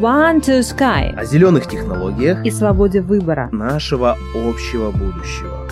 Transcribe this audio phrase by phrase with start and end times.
[0.00, 3.48] One to Sky о зеленых технологиях и свободе выбора.
[3.52, 5.66] нашего общего будущего.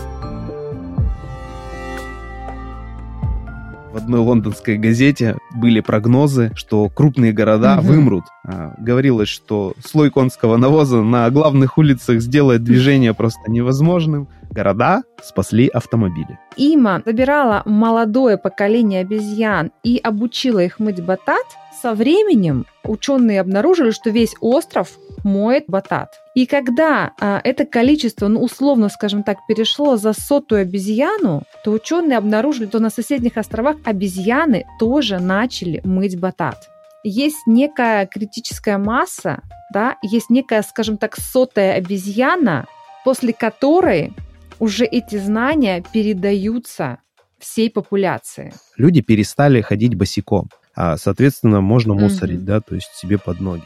[3.93, 7.87] В одной лондонской газете были прогнозы, что крупные города Мгм.
[7.87, 8.25] вымрут.
[8.45, 14.29] А, Говорилось, что слой конского навоза на главных улицах сделает движение просто невозможным.
[14.51, 16.39] Города спасли автомобили.
[16.57, 21.45] Има забирала молодое поколение обезьян и обучила их мыть батат.
[21.81, 26.11] Со временем ученые обнаружили, что весь остров моет батат.
[26.35, 32.19] И когда а, это количество, ну, условно, скажем так, перешло за сотую обезьяну, то ученые
[32.19, 36.69] обнаружили, что на соседних островах обезьяны тоже начали мыть батат.
[37.05, 42.67] Есть некая критическая масса, да, есть некая, скажем так, сотая обезьяна,
[43.05, 44.15] после которой
[44.59, 46.99] уже эти знания передаются
[47.39, 48.53] всей популяции.
[48.77, 50.49] Люди перестали ходить босиком.
[50.81, 53.65] А, соответственно, можно мусорить, да, то есть себе под ноги.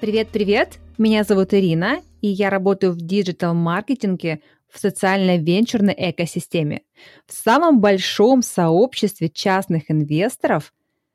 [0.00, 4.40] Привет-привет, меня зовут Ирина, и я работаю в диджитал-маркетинге
[4.72, 6.82] в социально-венчурной экосистеме,
[7.26, 10.72] в самом большом сообществе частных инвесторов,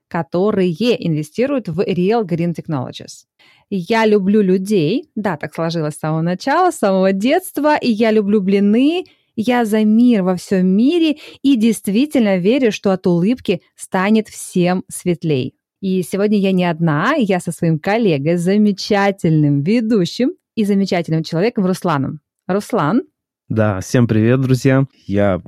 [0.09, 0.73] которые
[1.07, 3.27] инвестируют в Real Green Technologies.
[3.69, 8.41] Я люблю людей, да, так сложилось с самого начала, с самого детства, и я люблю
[8.41, 9.05] блины,
[9.37, 15.53] я за мир во всем мире и действительно верю, что от улыбки станет всем светлей.
[15.79, 22.19] И сегодня я не одна, я со своим коллегой, замечательным ведущим и замечательным человеком Русланом.
[22.47, 23.03] Руслан,
[23.47, 24.85] Да, всем привет, друзья.
[25.05, 25.41] Я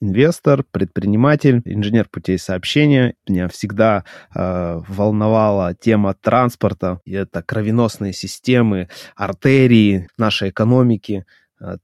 [0.00, 3.14] инвестор, предприниматель, инженер путей сообщения.
[3.28, 7.00] Меня всегда э, волновала тема транспорта.
[7.04, 11.24] И это кровеносные системы, артерии нашей экономики,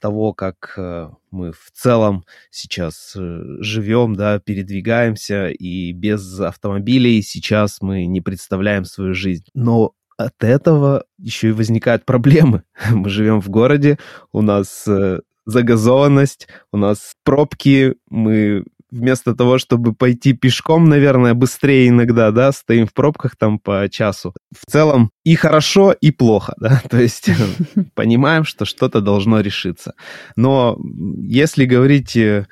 [0.00, 7.80] того, как э, мы в целом сейчас э, живем, да, передвигаемся, и без автомобилей сейчас
[7.80, 9.46] мы не представляем свою жизнь.
[9.54, 12.62] Но от этого еще и возникают проблемы.
[12.90, 13.98] Мы живем в городе,
[14.30, 21.88] у нас э, загазованность, у нас пробки, мы вместо того, чтобы пойти пешком, наверное, быстрее
[21.88, 24.34] иногда, да, стоим в пробках там по часу.
[24.54, 27.34] В целом и хорошо, и плохо, да, то есть э,
[27.94, 29.94] понимаем, что что-то должно решиться.
[30.36, 30.78] Но
[31.18, 32.46] если говорить э,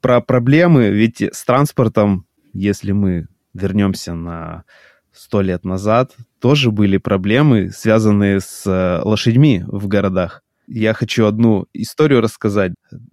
[0.00, 4.64] про проблемы, ведь с транспортом, если мы вернемся на
[5.12, 10.42] сто лет назад, тоже были проблемы, связанные с э, лошадьми в городах.
[10.66, 12.72] Я хочу одну историю рассказать.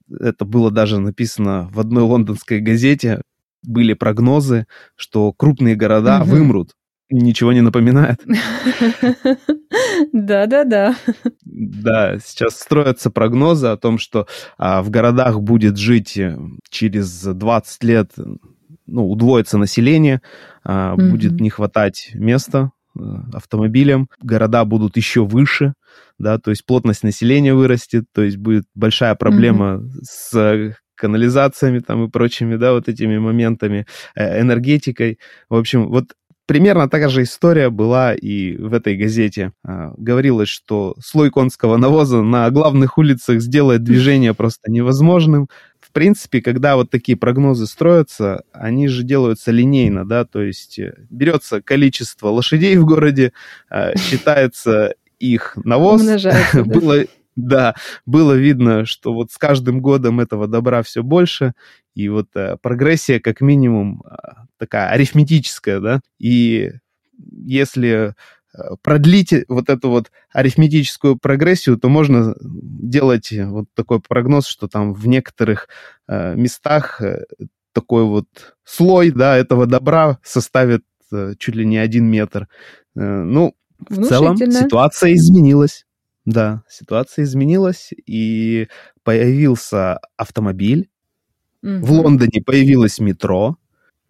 [0.09, 3.21] Это было даже написано в одной лондонской газете.
[3.63, 4.65] Были прогнозы,
[4.95, 6.29] что крупные города Мгм.
[6.29, 6.71] вымрут.
[7.09, 8.19] Ничего не напоминает.
[10.13, 10.95] Да-да-да.
[11.45, 14.27] Да, сейчас строятся прогнозы о том, что
[14.57, 16.37] а, в городах будет жить э,
[16.69, 18.11] через 20 лет,
[18.87, 20.21] ну, удвоится население,
[20.63, 23.01] а, будет не хватать места э,
[23.33, 25.73] автомобилям, города будут еще выше,
[26.19, 32.05] да, то есть плотность населения вырастет, то есть будет большая проблема с э, канализациями там
[32.05, 35.19] и прочими, да, вот этими моментами, э, энергетикой.
[35.49, 36.13] В общем, вот
[36.45, 39.53] примерно такая же история была и в этой газете.
[39.63, 45.47] А, Говорилось, что слой конского навоза на главных улицах сделает движение просто невозможным.
[45.93, 50.95] В принципе, когда вот такие прогнозы строятся, они же делаются линейно, да, то есть э,
[51.11, 53.31] берется количество лошадей в городе,
[53.69, 56.01] а, считается их навоз.
[56.01, 56.79] Умножается, да.
[56.79, 57.05] Было,
[57.35, 57.75] да,
[58.07, 61.53] было видно, что вот с каждым годом этого добра все больше,
[61.93, 64.01] и вот э, прогрессия как минимум
[64.57, 66.71] такая арифметическая, да, и
[67.29, 68.13] если э,
[68.81, 75.07] продлить вот эту вот арифметическую прогрессию, то можно делать вот такой прогноз, что там в
[75.07, 75.67] некоторых
[76.07, 77.25] э, местах э,
[77.71, 78.27] такой вот
[78.63, 82.47] слой, да, этого добра составит э, чуть ли не один метр.
[82.95, 83.55] Э, ну,
[83.89, 85.85] в целом ситуация изменилась.
[86.25, 88.67] Да, ситуация изменилась, и
[89.03, 90.89] появился автомобиль,
[91.61, 91.83] Мгм.
[91.83, 93.57] в Лондоне появилось метро.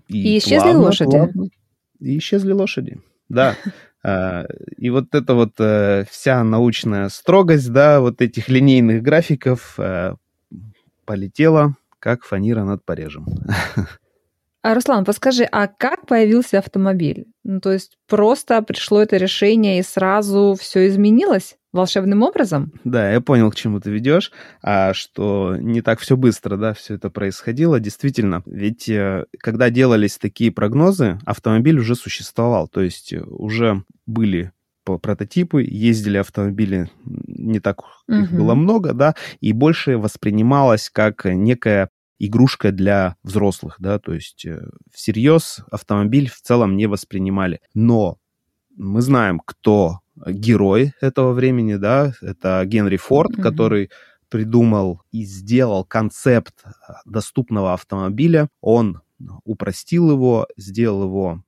[0.09, 1.09] И исчезли плавно, лошади.
[1.11, 1.49] плавно-
[1.99, 2.99] и исчезли лошади,
[3.29, 3.55] да.
[4.03, 4.45] А,
[4.77, 10.15] И вот эта вот э, вся научная строгость, да, вот этих линейных графиков э,
[11.05, 13.25] полетела, как фанера над Парижем.
[14.63, 17.25] А, Руслан, подскажи, а как появился автомобиль?
[17.43, 22.71] Ну, то есть просто пришло это решение и сразу все изменилось волшебным образом?
[22.85, 24.31] Да, я понял, к чему ты ведешь,
[24.61, 27.81] а что не так все быстро, да, все это происходило.
[27.81, 34.53] Действительно, ведь э, когда делались такие прогнозы, автомобиль уже существовал, то есть э, уже были
[34.85, 38.37] прототипы, ездили автомобили, не так их Мгм.
[38.37, 41.89] было много, да, и больше воспринималось как некая
[42.25, 47.61] игрушка для взрослых, да, то есть э, всерьез автомобиль в целом не воспринимали.
[47.73, 48.17] Но
[48.75, 53.41] мы знаем, кто герой этого времени, да, это Генри Форд, mm-hmm.
[53.41, 53.89] который
[54.29, 56.63] придумал и сделал концепт
[57.05, 58.49] доступного автомобиля.
[58.61, 59.01] Он
[59.43, 61.43] упростил его, сделал его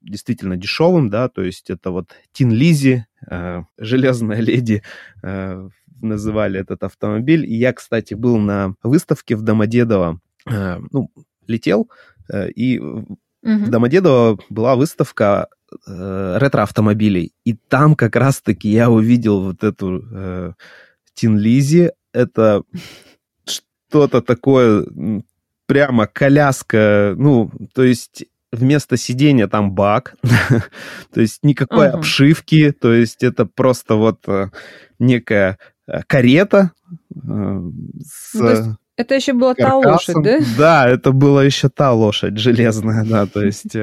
[0.00, 4.82] действительно дешевым, да, то есть это вот Тин Лизи, э, железная леди,
[5.22, 5.68] э,
[6.00, 7.44] называли этот автомобиль.
[7.44, 11.10] И я, кстати, был на выставке в Домодедово, э, ну,
[11.46, 11.90] летел,
[12.32, 13.06] э, и угу.
[13.42, 15.48] в Домодедово была выставка
[15.86, 17.32] э, ретро-автомобилей.
[17.44, 20.52] И там как раз-таки я увидел вот эту э,
[21.14, 21.92] Тин Лизи.
[22.12, 22.62] Это
[23.44, 24.86] что-то такое
[25.66, 30.16] прямо коляска, ну, то есть вместо сидения там бак,
[31.12, 31.98] то есть никакой uh-huh.
[31.98, 34.46] обшивки, то есть это просто вот э,
[34.98, 36.72] некая э, карета
[37.14, 37.60] э,
[38.04, 38.34] с...
[38.34, 39.82] Ну, это еще была каркасом.
[39.82, 40.38] та лошадь, да?
[40.58, 43.76] Да, это была еще та лошадь железная, да, то есть,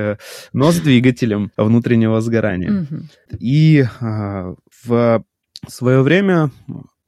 [0.52, 2.86] но с двигателем внутреннего сгорания.
[3.40, 5.24] И в
[5.70, 6.52] свое время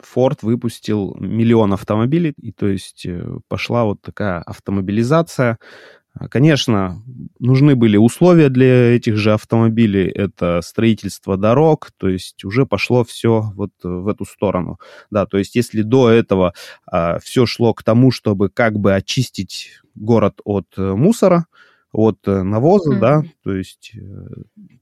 [0.01, 3.05] Ford выпустил миллион автомобилей, и то есть
[3.49, 5.57] пошла вот такая автомобилизация,
[6.29, 7.03] конечно,
[7.39, 10.09] нужны были условия для этих же автомобилей.
[10.09, 14.79] Это строительство дорог, то есть уже пошло все вот в эту сторону.
[15.11, 16.53] Да, то есть если до этого
[16.85, 21.45] а, все шло к тому, чтобы как бы очистить город от э, мусора,
[21.97, 22.99] от э, навоза, mm-hmm.
[22.99, 24.27] да, то есть э,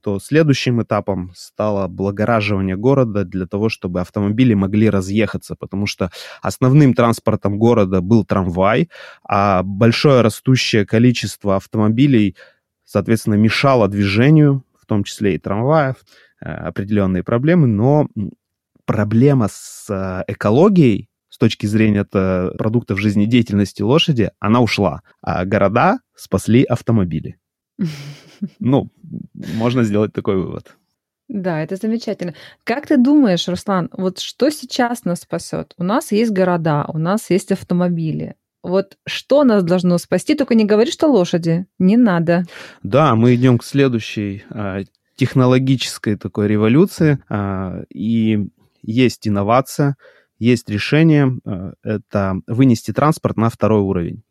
[0.02, 6.10] то следующим этапом стало облагораживание города для того, чтобы автомобили могли разъехаться, потому что
[6.42, 8.90] основным транспортом города был трамвай,
[9.26, 12.36] а большое растущее количество автомобилей,
[12.84, 15.96] соответственно, мешало движению, в том числе и трамваев,
[16.42, 18.08] э, определенные проблемы, но
[18.84, 25.02] проблема с экологией с точки зрения это продуктов жизнедеятельности лошади, она ушла.
[25.20, 27.36] А города спасли автомобили.
[28.58, 28.90] Ну,
[29.32, 30.76] можно сделать такой вывод.
[31.28, 32.34] Да, это замечательно.
[32.64, 35.72] Как ты думаешь, Руслан, вот что сейчас нас спасет?
[35.78, 38.34] У нас есть города, у нас есть автомобили.
[38.62, 40.34] Вот что нас должно спасти?
[40.34, 41.66] Только не говори, что лошади.
[41.78, 42.44] Не надо.
[42.82, 44.82] Да, мы идем к следующей а,
[45.16, 47.18] технологической такой революции.
[47.30, 48.48] А, и
[48.82, 49.96] есть инновация,
[50.38, 54.22] есть решение, э, это вынести транспорт на второй уровень.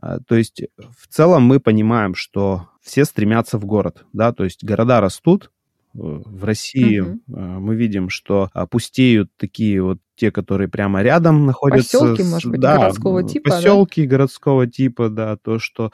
[0.00, 0.62] А, то есть
[0.96, 5.50] в целом мы понимаем, что все стремятся в город, да, то есть города растут,
[5.94, 7.20] в России угу.
[7.26, 11.98] мы видим, что пустеют такие вот те, которые прямо рядом находятся.
[11.98, 13.50] Поселки, может быть, да, городского типа.
[13.50, 14.08] Поселки да?
[14.08, 15.90] городского типа, да, то, что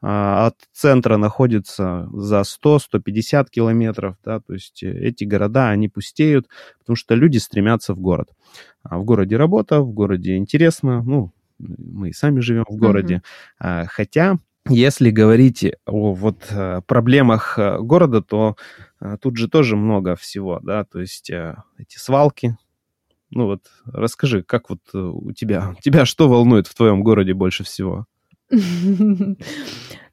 [0.00, 6.48] а, от центра находится за 100-150 километров, да, то есть э, эти города, они пустеют,
[6.78, 8.30] потому что люди стремятся в город.
[8.82, 13.22] А в городе работа, в городе интересно, ну, мы и сами живем в городе.
[13.60, 13.68] Угу.
[13.88, 18.56] Хотя если говорить о вот э, проблемах э, города, то
[19.20, 22.56] тут же тоже много всего, да, то есть эти свалки.
[23.30, 28.06] Ну вот расскажи, как вот у тебя, тебя что волнует в твоем городе больше всего?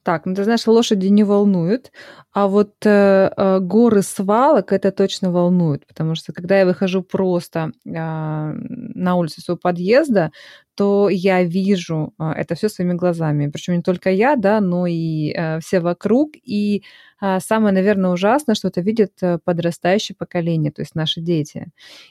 [0.03, 1.92] Так, ну ты знаешь, лошади не волнуют,
[2.33, 7.71] а вот э, э, горы свалок это точно волнует, потому что когда я выхожу просто
[7.86, 10.31] э, на улицу своего подъезда,
[10.75, 13.48] то я вижу э, это все своими глазами.
[13.50, 16.31] Причем не только я, да, но и э, все вокруг.
[16.44, 16.83] И
[17.21, 21.68] э, самое, наверное, ужасное, что это видит э, подрастающее поколение, то есть наши дети.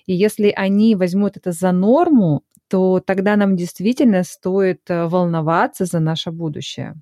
[0.06, 5.98] И если они возьмут это за норму, то тогда нам действительно стоит э, волноваться за
[5.98, 6.94] наше будущее.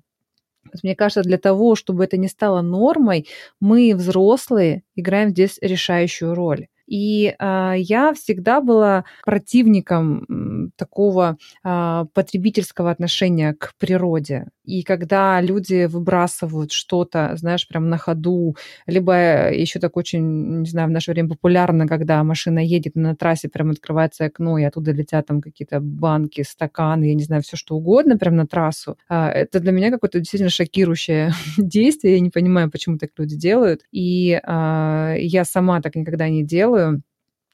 [0.83, 3.27] Мне кажется, для того, чтобы это не стало нормой,
[3.59, 6.67] мы, взрослые, играем здесь решающую роль.
[6.89, 14.47] И э, я всегда была противником такого э, потребительского отношения к природе.
[14.65, 18.55] И когда люди выбрасывают что-то, знаешь, прям на ходу,
[18.87, 23.49] либо еще так очень, не знаю, в наше время популярно, когда машина едет на трассе,
[23.49, 27.75] прям открывается окно, и оттуда летят там какие-то банки, стаканы, я не знаю, все что
[27.75, 28.97] угодно прям на трассу.
[29.09, 32.15] Э, это для меня какое-то действительно шокирующее действие.
[32.15, 33.81] Я не понимаю, почему так люди делают.
[33.91, 37.03] И э, я сама так никогда не делаю делаю,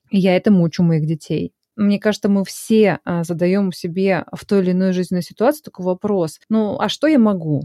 [0.10, 1.53] и я этому учу моих детей.
[1.75, 6.39] Мне кажется, мы все а, задаем себе в той или иной жизненной ситуации такой вопрос.
[6.50, 7.63] Ну, а что я могу?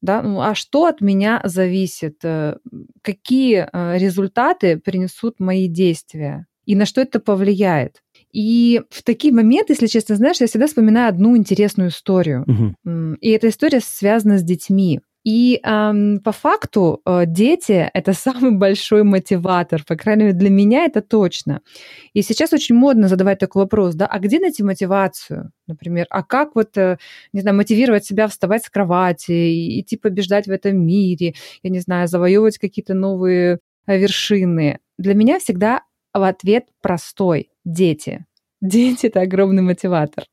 [0.00, 0.22] Да?
[0.22, 2.24] Ну, а что от меня зависит?
[2.24, 2.56] Э,
[3.02, 6.46] какие э, результаты принесут мои действия?
[6.64, 8.02] И на что это повлияет?
[8.32, 12.44] И в такие моменты, если честно, знаешь, я всегда вспоминаю одну интересную историю.
[12.46, 13.16] Угу.
[13.20, 15.00] И эта история связана с детьми.
[15.24, 20.84] И эм, по факту э, дети— это самый большой мотиватор, по крайней мере, для меня
[20.84, 21.60] это точно.
[22.12, 26.54] И сейчас очень модно задавать такой вопрос, да, а где найти мотивацию, например, а как
[26.54, 26.98] вот, э,
[27.32, 31.80] не знаю, мотивировать себя вставать с кровати, и, идти побеждать в этом мире, я не
[31.80, 34.80] знаю, завоевывать какие-то новые э, вершины.
[34.98, 38.26] Для меня всегда в ответ простой– дети.
[38.62, 40.24] Дети– это огромный мотиватор.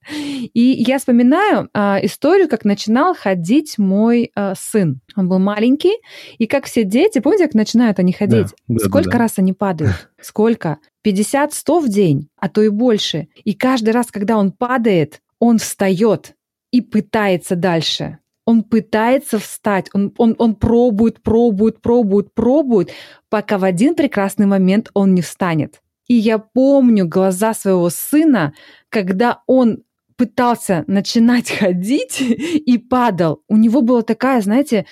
[0.53, 5.01] И я вспоминаю а, историю, как начинал ходить мой а, сын.
[5.15, 5.97] Он был маленький,
[6.37, 8.53] и как все дети, помните, как начинают они ходить?
[8.67, 9.17] Да, да, Сколько да, да.
[9.17, 10.11] раз они падают?
[10.21, 10.77] Сколько?
[11.03, 13.29] 50-100 в день, а то и больше.
[13.43, 16.35] И каждый раз, когда он падает, он встает
[16.69, 18.19] и пытается дальше.
[18.45, 22.91] Он пытается встать, он, он, он пробует, пробует, пробует, пробует,
[23.29, 25.81] пока в один прекрасный момент он не встанет.
[26.09, 28.53] И я помню глаза своего сына,
[28.89, 29.83] когда он
[30.17, 33.43] пытался начинать ходить и падал.
[33.47, 34.85] У него была такая, знаете,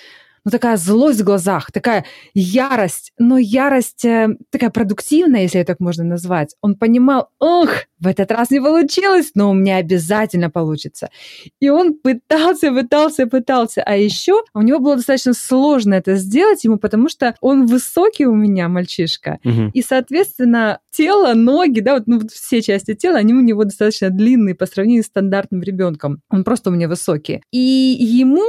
[0.48, 5.80] ну, такая злость в глазах, такая ярость, но ярость э, такая продуктивная, если это так
[5.80, 6.54] можно назвать.
[6.62, 7.68] Он понимал, ох,
[8.00, 11.10] в этот раз не получилось, но у меня обязательно получится.
[11.60, 13.82] И он пытался, пытался, пытался.
[13.82, 18.34] А еще у него было достаточно сложно это сделать ему, потому что он высокий у
[18.34, 19.40] меня, мальчишка.
[19.44, 19.72] Угу.
[19.74, 24.54] И, соответственно, тело, ноги, да, вот, ну, все части тела, они у него достаточно длинные
[24.54, 26.22] по сравнению с стандартным ребенком.
[26.30, 27.42] Он просто у меня высокий.
[27.52, 28.46] И ему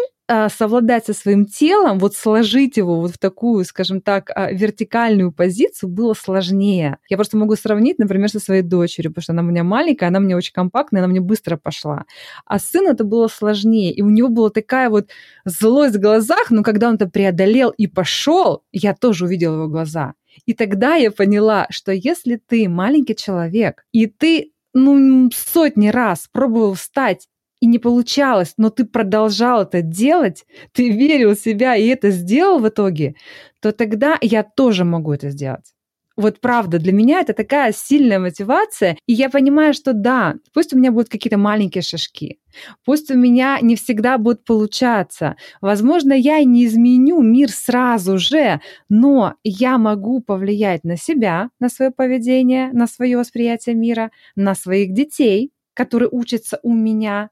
[0.49, 5.89] совладать со своим телом, вот сложить его вот в такую, скажем так, а, вертикальную позицию
[5.89, 6.97] было сложнее.
[7.09, 10.19] Я просто могу сравнить, например, со своей дочерью, потому что она у меня маленькая, она
[10.19, 12.05] мне очень компактная, она мне быстро пошла.
[12.45, 15.09] А сыну это было сложнее, и у него была такая вот
[15.45, 20.13] злость в глазах, но когда он это преодолел и пошел, я тоже увидела его глаза.
[20.45, 26.75] И тогда я поняла, что если ты маленький человек, и ты ну, сотни раз пробовал
[26.75, 27.27] встать
[27.61, 32.59] и не получалось, но ты продолжал это делать, ты верил в себя и это сделал
[32.59, 33.15] в итоге,
[33.61, 35.73] то тогда я тоже могу это сделать.
[36.19, 40.77] Вот правда, для меня это такая сильная мотивация, и я понимаю, что да, пусть у
[40.77, 42.39] меня будут какие-то маленькие шажки,
[42.83, 48.59] пусть у меня не всегда будет получаться, возможно, я и не изменю мир сразу же,
[48.89, 54.93] но я могу повлиять на себя, на свое поведение, на свое восприятие мира, на своих
[54.93, 57.29] детей, которые учатся у меня,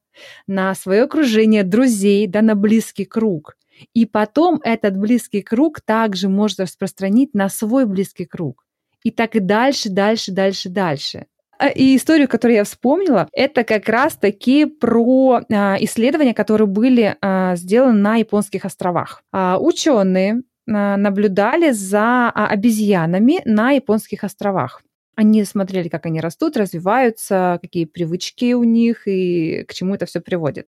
[0.48, 3.58] на свое окружение друзей, да, на близкий круг.
[3.94, 8.64] И потом этот близкий круг также можно распространить на свой близкий круг.
[9.04, 11.26] И так и дальше, дальше, дальше, дальше.
[11.60, 17.58] А, и историю, которую я вспомнила, это как раз-таки про а, исследования, которые были а,
[17.58, 19.24] сделаны на японских островах.
[19.60, 24.82] Ученые наблюдали за обезьянами на японских островах.
[25.18, 30.22] Они смотрели, как они растут, развиваются, какие привычки у них и к чему это все
[30.22, 30.68] приводит.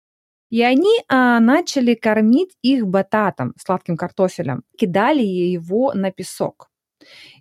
[0.50, 6.69] И они а, начали кормить их бататом, сладким картофелем, кидали его на песок.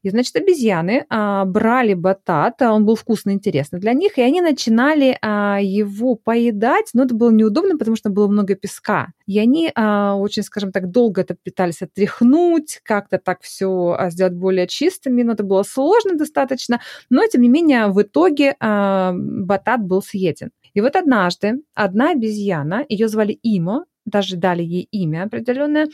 [0.03, 5.19] И, значит, обезьяны а, брали батат, он был вкусный, интересный для них, и они начинали
[5.21, 9.09] а, его поедать, но это было неудобно, потому что было много песка.
[9.27, 14.35] И они а, очень, скажем так, долго это пытались отряхнуть, как-то так все а, сделать
[14.35, 19.83] более чистыми, но это было сложно достаточно, но, тем не менее, в итоге а, батат
[19.83, 20.51] был съеден.
[20.75, 25.89] И вот однажды одна обезьяна, ее звали Имо, даже дали ей имя определенное,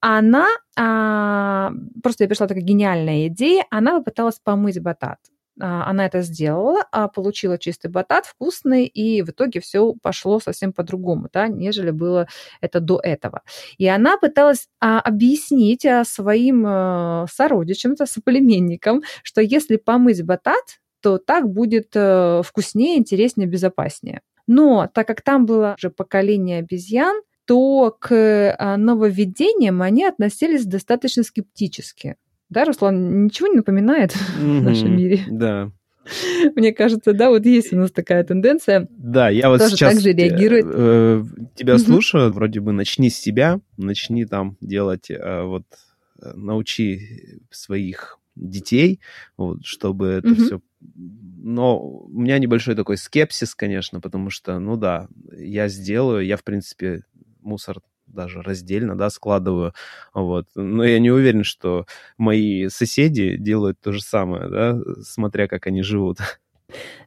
[0.00, 0.46] она,
[0.76, 1.72] а,
[2.02, 5.18] просто пришла такая гениальная идея, она попыталась помыть батат.
[5.60, 10.72] А, она это сделала, а, получила чистый батат, вкусный, и в итоге все пошло совсем
[10.72, 12.28] по-другому, да, нежели было
[12.60, 13.42] это до этого.
[13.78, 21.18] И она пыталась а, объяснить а, своим а, сородичам, соплеменникам, что если помыть батат, то
[21.18, 24.22] так будет а, вкуснее, интереснее, безопаснее.
[24.46, 27.20] Но так как там было уже поколение обезьян,
[27.50, 32.14] то к а, нововведениям они относились достаточно скептически.
[32.48, 35.22] Да, Руслан, ничего не напоминает mm-hmm, в нашем мире?
[35.28, 35.72] Да.
[36.54, 38.86] Мне кажется, да, вот есть у нас такая тенденция.
[38.92, 40.64] Да, я вот тоже сейчас так же реагирует.
[40.68, 41.24] Э,
[41.56, 45.64] тебя слушаю, вроде бы начни с себя, начни там делать, э, вот
[46.22, 49.00] э, научи своих детей,
[49.36, 50.60] вот, чтобы это все
[51.42, 56.44] но у меня небольшой такой скепсис, конечно, потому что, ну да, я сделаю, я, в
[56.44, 57.02] принципе,
[57.42, 59.72] мусор даже раздельно, да, складываю,
[60.12, 60.46] вот.
[60.54, 61.86] Но я не уверен, что
[62.18, 66.18] мои соседи делают то же самое, да, смотря как они живут.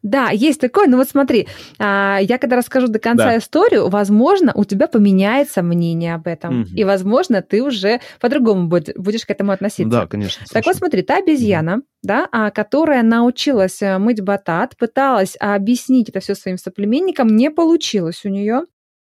[0.02, 1.48] Да, есть такое, но вот смотри,
[1.80, 3.38] а, я когда расскажу до конца да.
[3.38, 6.70] историю, возможно, у тебя поменяется мнение об этом, угу.
[6.76, 9.90] и, возможно, ты уже по-другому будешь к этому относиться.
[9.90, 10.46] Да, конечно.
[10.52, 11.84] Так вот, смотри, та обезьяна, угу.
[12.04, 18.26] да, а, которая научилась э, мыть батат, пыталась объяснить это все своим соплеменникам, не получилось
[18.26, 18.64] у нее.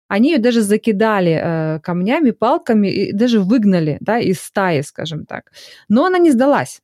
[0.10, 5.52] Они ее даже закидали э, камнями, палками и даже выгнали да, из стаи, скажем так.
[5.88, 6.82] Но она не сдалась.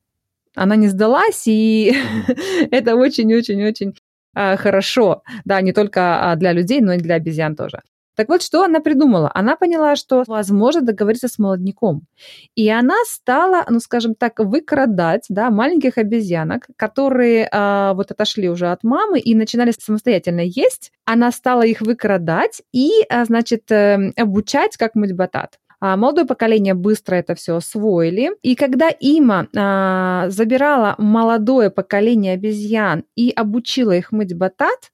[0.54, 1.92] Она не сдалась, и
[2.70, 3.94] это очень-очень-очень
[4.34, 5.22] э, хорошо.
[5.44, 7.82] Да, не только а, для людей, но и для обезьян тоже.
[8.16, 9.30] Так вот, что она придумала?
[9.34, 12.06] Она поняла, что возможно договориться с молодняком.
[12.54, 18.72] И она стала, ну, скажем так, выкрадать да, маленьких обезьянок, которые а, вот отошли уже
[18.72, 20.92] от мамы и начинали самостоятельно есть.
[21.04, 25.58] Она стала их выкрадать и, а, значит, э, обучать, как мыть батат.
[25.78, 28.30] А молодое поколение быстро это все освоили.
[28.42, 34.90] И когда Има а, забирала молодое поколение обезьян и обучила их мыть батат,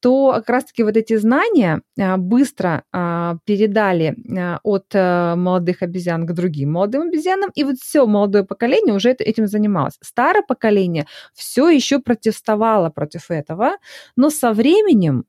[0.00, 6.32] то как раз-таки вот эти знания а, быстро а, передали а, от молодых обезьян к
[6.32, 9.98] другим молодым обезьянам, и вот все молодое поколение уже этим занималось.
[10.00, 13.76] Старое поколение все еще протестовало против этого,
[14.16, 15.24] но со временем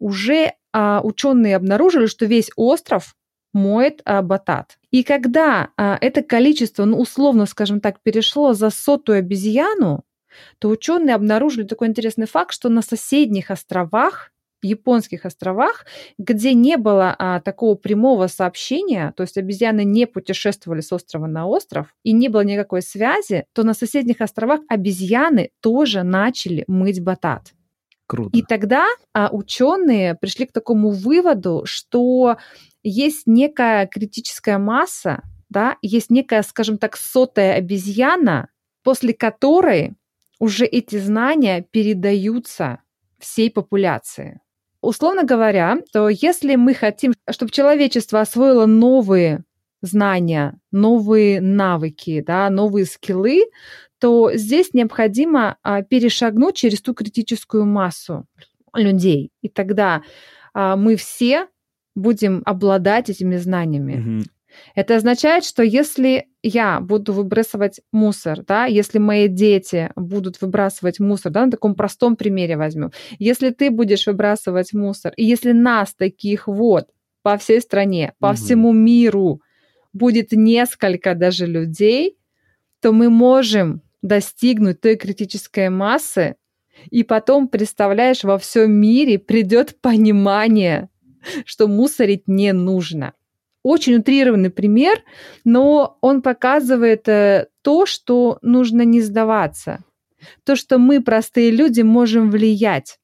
[0.00, 3.14] уже ученые обнаружили, что весь остров
[3.52, 4.78] моет батат.
[4.90, 10.02] И когда это количество, ну, условно, скажем так, перешло за сотую обезьяну,
[10.58, 15.86] то ученые обнаружили такой интересный факт, что на соседних островах японских островах,
[16.18, 21.46] где не было а, такого прямого сообщения, то есть обезьяны не путешествовали с острова на
[21.46, 27.52] остров и не было никакой связи, то на соседних островах обезьяны тоже начали мыть батат.
[28.06, 28.30] Круто.
[28.36, 32.36] И тогда а, ученые пришли к такому выводу, что
[32.82, 38.48] есть некая критическая масса, да, есть некая, скажем так, сотая обезьяна,
[38.82, 39.94] после которой
[40.42, 42.80] уже эти знания передаются
[43.20, 44.40] всей популяции.
[44.80, 49.44] Условно говоря, то если мы хотим, чтобы человечество освоило новые
[49.82, 53.44] знания, новые навыки, да, новые скиллы,
[54.00, 58.26] то здесь необходимо а, перешагнуть через ту критическую массу
[58.74, 59.30] людей.
[59.42, 60.02] И тогда
[60.54, 61.46] а, мы все
[61.94, 64.18] будем обладать этими знаниями.
[64.18, 64.24] Угу.
[64.74, 71.32] Это означает, что если я буду выбрасывать мусор, да, если мои дети будут выбрасывать мусор,
[71.32, 76.48] да, на таком простом примере возьмем, если ты будешь выбрасывать мусор, и если нас таких
[76.48, 76.88] вот
[77.22, 78.36] по всей стране, по угу.
[78.36, 79.40] всему миру
[79.92, 82.16] будет несколько даже людей,
[82.80, 86.36] то мы можем достигнуть той критической массы,
[86.90, 90.88] и потом, представляешь, во всем мире придет понимание,
[91.44, 93.12] что мусорить не нужно
[93.62, 95.02] очень утрированный пример,
[95.44, 99.84] но он показывает э, то, что нужно не сдаваться.
[100.44, 102.98] То, что мы, простые люди, можем влиять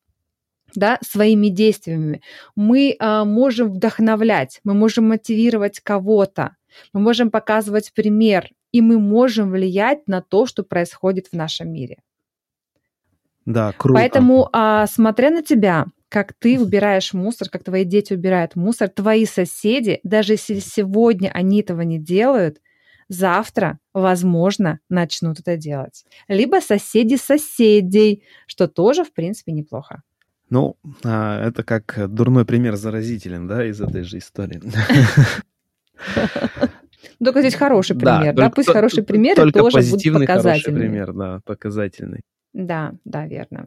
[0.74, 2.22] да, своими действиями.
[2.54, 6.56] Мы а, можем вдохновлять, мы можем мотивировать кого-то,
[6.92, 11.98] мы можем показывать пример, и мы можем влиять на то, что происходит в нашем мире.
[13.46, 13.98] Да, круто.
[13.98, 19.26] Поэтому, а, смотря на тебя, как ты убираешь мусор, как твои дети убирают мусор, твои
[19.26, 22.60] соседи, даже если сегодня они этого не делают,
[23.08, 26.04] завтра, возможно, начнут это делать.
[26.28, 30.02] Либо соседи соседей, что тоже, в принципе, неплохо.
[30.50, 34.62] Ну, а, это как дурной пример заразителен, да, из этой же истории.
[37.22, 40.80] Только здесь хороший пример, да, пусть хороший пример тоже будет показательный.
[40.80, 42.20] пример, да, показательный.
[42.52, 43.66] Да, да, верно.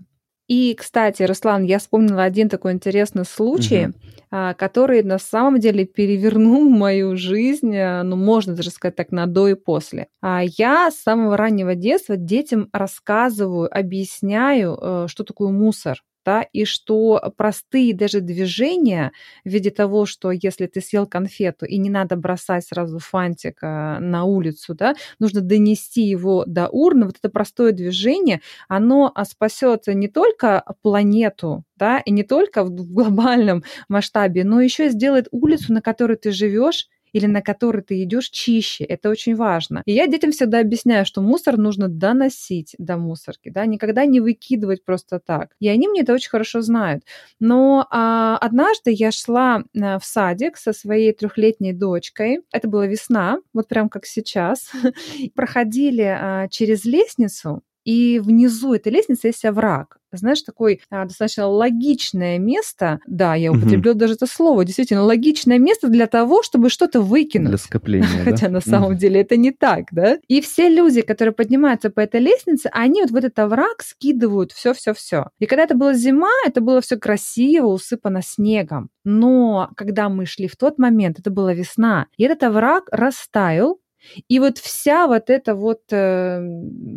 [0.51, 4.53] И, кстати, Руслан, я вспомнила один такой интересный случай, угу.
[4.57, 9.47] который на самом деле перевернул мою жизнь, а, ну, можно даже сказать так, на до
[9.47, 10.07] и после.
[10.21, 16.65] А я с самого раннего детства детям рассказываю, объясняю, э, что такое мусор да, и
[16.65, 19.11] что простые даже движения
[19.43, 23.99] в виде того, что если ты съел конфету и не надо бросать сразу фантик а,
[23.99, 29.87] на улицу, да, нужно донести его до урны, вот это простое движение, оно а, спасет
[29.87, 35.73] не только планету, да, и не только в глобальном масштабе, но еще и сделает улицу,
[35.73, 38.83] на которой ты живешь, или на который ты идешь чище.
[38.83, 39.81] Это очень важно.
[39.85, 44.83] И я детям всегда объясняю, что мусор нужно доносить до мусорки, да, никогда не выкидывать
[44.85, 45.55] просто так.
[45.59, 47.03] И они мне это очень хорошо знают.
[47.39, 52.41] Но а, однажды я шла а, в садик со своей трехлетней дочкой.
[52.51, 54.71] Это была весна, вот прям как сейчас.
[55.35, 59.97] Проходили а, через лестницу, и внизу этой лестницы есть овраг.
[60.13, 62.99] Знаешь, такое а, достаточно логичное место.
[63.07, 63.99] Да, я употреблю угу.
[63.99, 64.65] даже это слово.
[64.65, 67.49] Действительно, логичное место для того, чтобы что-то выкинуть.
[67.49, 68.07] Для скопления.
[68.25, 68.53] Хотя да?
[68.53, 70.17] на самом деле это не так, да?
[70.27, 75.29] И все люди, которые поднимаются по этой лестнице, они вот в этот овраг скидывают все-все-все.
[75.39, 78.89] И когда это была зима, это было все красиво, усыпано снегом.
[79.03, 83.79] Но когда мы шли в тот момент, это была весна, и этот овраг растаял,
[84.27, 86.41] и вот вся вот эта вот э,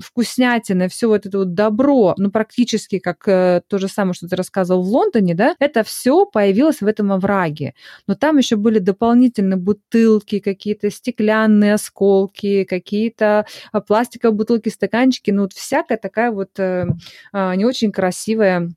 [0.03, 4.37] вкуснятина, все вот это вот добро, ну практически как э, то же самое, что ты
[4.37, 7.75] рассказывал в Лондоне, да, это все появилось в этом овраге.
[8.07, 15.43] Но там еще были дополнительные бутылки, какие-то стеклянные осколки, какие-то а, пластиковые бутылки, стаканчики, ну
[15.43, 16.87] вот всякая такая вот э,
[17.33, 18.71] э, не очень красивая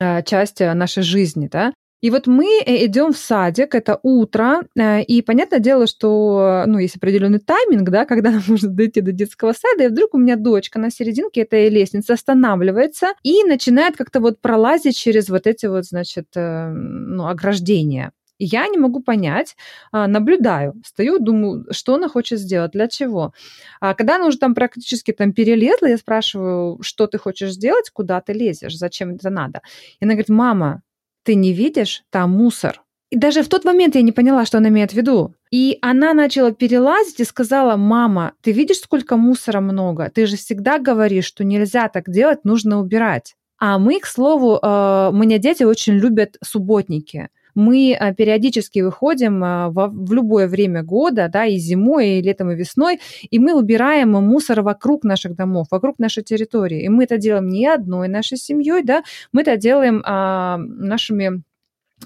[0.00, 1.72] э, часть нашей жизни, да.
[2.04, 6.76] И вот мы э, идем в садик, это утро, э, и понятное дело, что, ну,
[6.76, 10.36] есть определенный тайминг, да, когда нам нужно дойти до детского сада, и вдруг у меня
[10.36, 15.86] дочка на серединке этой лестницы останавливается и начинает как-то вот пролазить через вот эти вот,
[15.86, 18.12] значит, э, ну, ограждения.
[18.38, 19.56] Я не могу понять,
[19.90, 23.32] а, наблюдаю, стою, думаю, что она хочет сделать, для чего.
[23.80, 28.20] А когда она уже там практически там перелезла, я спрашиваю, что ты хочешь сделать, куда
[28.20, 29.62] ты лезешь, зачем это надо.
[30.00, 30.82] И она говорит, мама,
[31.24, 32.82] ты не видишь, там мусор.
[33.10, 35.34] И даже в тот момент я не поняла, что она имеет в виду.
[35.50, 40.10] И она начала перелазить и сказала, мама, ты видишь, сколько мусора много?
[40.12, 43.36] Ты же всегда говоришь, что нельзя так делать, нужно убирать.
[43.58, 49.44] А мы, к слову, э, у меня дети очень любят субботники мы э, периодически выходим
[49.44, 54.10] э, в любое время года, да, и зимой, и летом, и весной, и мы убираем
[54.10, 56.84] мусор вокруг наших домов, вокруг нашей территории.
[56.84, 61.42] И мы это делаем не одной нашей семьей, да, мы это делаем а, нашими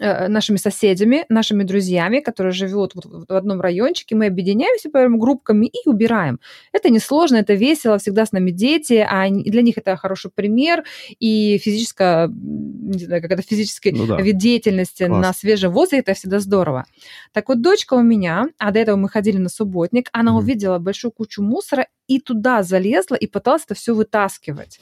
[0.00, 6.40] нашими соседями, нашими друзьями, которые живут в одном райончике, мы объединяемся по группками и убираем.
[6.72, 10.84] Это несложно, это весело, всегда с нами дети, а для них это хороший пример
[11.18, 14.20] и физическая, не знаю, как это физический ну, да.
[14.20, 15.22] вид деятельности Класс.
[15.22, 16.84] на свежем воздухе, это всегда здорово.
[17.32, 20.78] Так вот, дочка у меня, а до этого мы ходили на субботник, она mm увидела
[20.78, 24.80] большую кучу мусора и туда залезла и пыталась это все вытаскивать.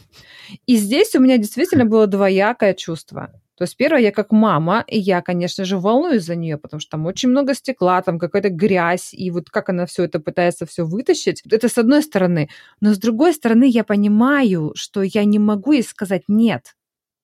[0.66, 3.30] И здесь у меня действительно было двоякое чувство.
[3.56, 6.90] То есть первое, я как мама, и я, конечно же, волнуюсь за нее, потому что
[6.90, 10.84] там очень много стекла, там какая-то грязь, и вот как она все это пытается все
[10.84, 11.42] вытащить.
[11.50, 12.50] Это с одной стороны.
[12.80, 16.74] Но с другой стороны, я понимаю, что я не могу ей сказать нет.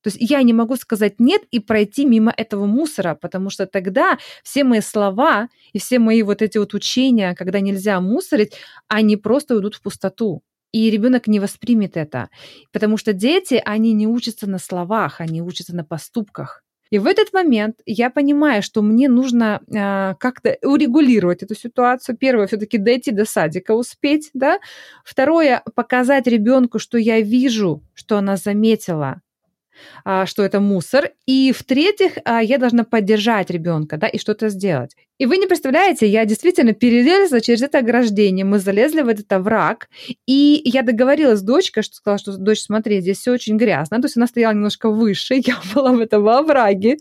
[0.03, 4.19] То есть я не могу сказать нет и пройти мимо этого мусора, потому что тогда
[4.43, 8.55] все мои слова и все мои вот эти вот учения, когда нельзя мусорить,
[8.89, 10.43] они просто уйдут в пустоту
[10.73, 12.31] и ребенок не воспримет это,
[12.73, 16.63] потому что дети, они не учатся на словах, они учатся на поступках.
[16.93, 22.19] И в этот момент я понимаю, что мне нужно э, как-то урегулировать эту ситуацию.
[22.19, 24.59] Первое, все-таки дойти до садика, успеть, да.
[25.03, 29.23] Второе, показать ребенку, что я вижу, что она заметила,
[30.27, 31.11] что это мусор.
[31.27, 34.97] И в-третьих, а, я должна поддержать ребенка, да, и что-то сделать.
[35.19, 39.89] И вы не представляете, я действительно перелезла через это ограждение, мы залезли в этот овраг,
[40.27, 44.07] и я договорилась с дочкой, что сказала, что дочь, смотри, здесь все очень грязно, то
[44.07, 46.97] есть она стояла немножко выше, я была в этом овраге.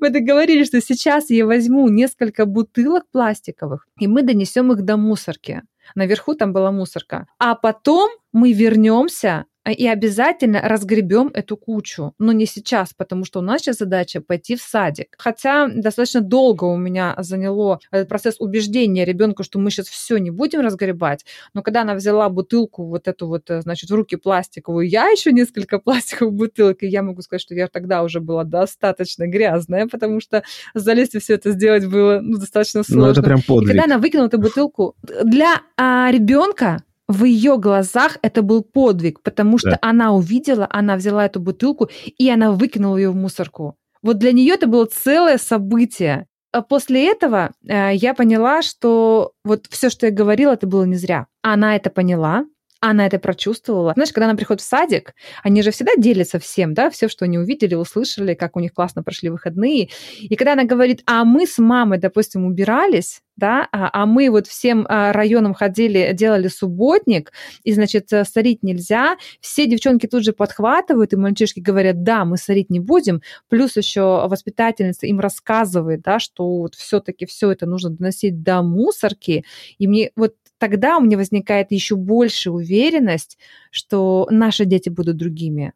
[0.00, 5.62] Мы договорились, что сейчас я возьму несколько бутылок пластиковых, и мы донесем их до мусорки.
[5.94, 7.26] Наверху там была мусорка.
[7.38, 12.14] А потом мы вернемся, а, и обязательно разгребем эту кучу.
[12.18, 15.14] Но не сейчас, потому что у нас сейчас задача пойти в садик.
[15.18, 20.30] Хотя достаточно долго у меня заняло этот процесс убеждения ребенка, что мы сейчас все не
[20.30, 21.24] будем разгребать.
[21.54, 25.32] Но когда она взяла бутылку вот эту вот, э, значит, в руки пластиковую, я еще
[25.32, 30.20] несколько пластиковых бутылок, и я могу сказать, что я тогда уже была достаточно грязная, потому
[30.20, 30.42] что
[30.74, 33.06] залезть и все это сделать было ну, достаточно сложно.
[33.06, 33.70] Ну, это прям подвиг.
[33.70, 39.22] И когда она выкинула эту бутылку, для а, ребенка в ее глазах это был подвиг,
[39.22, 39.78] потому что да.
[39.80, 43.76] она увидела, она взяла эту бутылку и она выкинула ее в мусорку.
[44.02, 46.26] Вот для нее это было целое событие.
[46.52, 50.96] А после этого э, я поняла, что вот все, что я говорила, это было не
[50.96, 51.26] зря.
[51.42, 52.44] Она это поняла,
[52.80, 53.92] она это прочувствовала.
[53.94, 57.38] Знаешь, когда она приходит в садик, они же всегда делятся всем, да, все, что они
[57.38, 59.90] увидели, услышали, как у них классно прошли выходные.
[60.20, 64.46] И когда она говорит, а мы с мамой, допустим, убирались, да, а, а мы вот
[64.46, 67.32] всем а, районам ходили, делали субботник,
[67.64, 72.38] и, значит, э, сорить нельзя, все девчонки тут же подхватывают, и мальчишки говорят, да, мы
[72.38, 77.90] сорить не будем, плюс еще воспитательница им рассказывает, да, что вот все-таки все это нужно
[77.90, 79.44] доносить до мусорки,
[79.78, 83.38] и мне вот тогда у меня возникает еще больше уверенность,
[83.70, 85.72] что наши дети будут другими,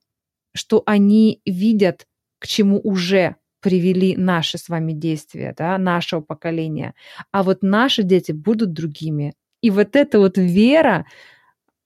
[0.55, 2.07] что они видят,
[2.39, 6.95] к чему уже привели наши с вами действия, да, нашего поколения.
[7.33, 9.35] А вот наши дети будут другими.
[9.63, 11.07] И вот эта вот вера,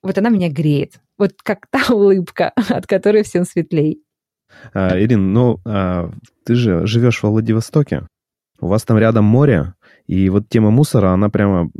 [0.02, 1.00] вот она меня греет.
[1.18, 4.02] Вот как та улыбка, от которой всем светлей.
[4.72, 6.10] А, Ирин, ну, а,
[6.44, 8.06] ты же живешь во Владивостоке.
[8.60, 9.74] У вас там рядом море,
[10.06, 11.70] и вот тема мусора, она прямо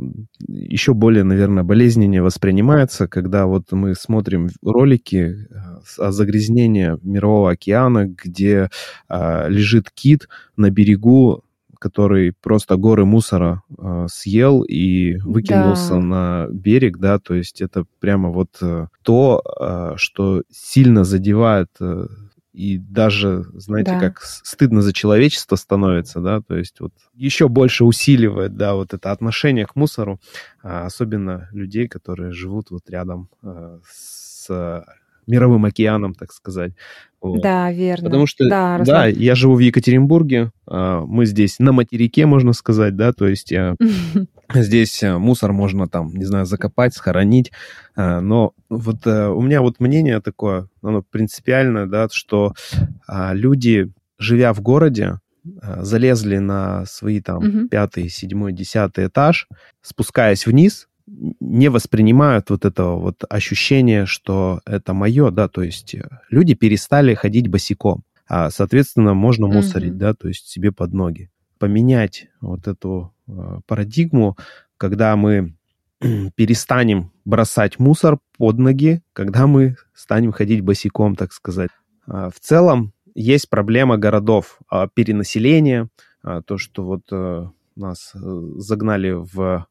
[0.47, 8.07] еще более, наверное, болезненнее воспринимается, когда вот мы смотрим ролики э, о загрязнении Мирового океана,
[8.07, 8.69] где
[9.07, 11.43] а, лежит кит на берегу,
[11.79, 15.99] который просто горы мусора э, съел и выкинулся да.
[15.99, 22.07] на берег, да, то есть это прямо вот э, то, э, что сильно задевает э,
[22.55, 23.99] и даже, знаете, да.
[23.99, 29.11] как стыдно за человечество становится, да, то есть вот еще больше усиливает, да, вот это
[29.11, 30.21] отношение к мусору,
[30.63, 34.85] а, особенно людей, которые живут вот рядом а, с
[35.27, 36.73] мировым океаном, так сказать.
[37.25, 37.41] Вот.
[37.41, 38.05] Да, верно.
[38.05, 42.95] Потому что, да, да, я живу в Екатеринбурге, а, мы здесь на материке, можно сказать,
[42.95, 43.75] да, то есть я,
[44.53, 47.51] здесь э, мусор можно там, не знаю, закопать, схоронить,
[47.95, 52.53] а, но вот э, у меня вот мнение такое, оно принципиальное, да, что
[53.07, 55.19] а, люди, живя в городе,
[55.77, 59.47] залезли на свои там пятый, седьмой, десятый этаж,
[59.81, 66.07] спускаясь вниз, не воспринимают вот этого вот ощущения, что это мое, да, то есть э,
[66.29, 69.97] люди перестали ходить босиком, а, соответственно, можно мусорить, mm-hmm.
[69.97, 71.29] да, то есть себе под ноги.
[71.59, 74.35] Поменять вот эту э, парадигму,
[74.77, 75.55] когда мы
[76.35, 81.69] перестанем бросать мусор под ноги, когда мы станем ходить босиком, так сказать.
[82.07, 85.87] А, в целом есть проблема городов а, перенаселения,
[86.23, 89.67] а, то, что вот э, нас загнали в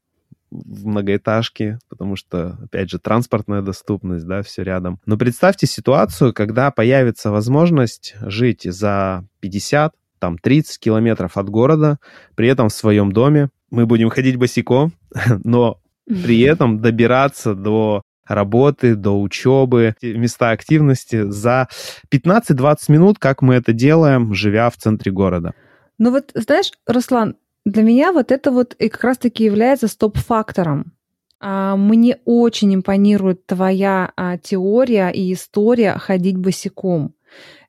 [0.54, 5.00] в многоэтажке, потому что, опять же, транспортная доступность, да, все рядом.
[5.06, 11.98] Но представьте ситуацию, когда появится возможность жить за 50, там, 30 километров от города,
[12.34, 13.50] при этом в своем доме.
[13.70, 14.92] Мы будем ходить босиком,
[15.44, 21.68] но при этом добираться до работы, до учебы, места активности за
[22.10, 25.52] 15-20 минут, как мы это делаем, живя в центре города.
[25.98, 30.92] Ну вот, знаешь, Руслан, для меня вот это вот и как раз-таки является стоп-фактором.
[31.40, 37.14] А, мне очень импонирует твоя а, теория и история ходить босиком.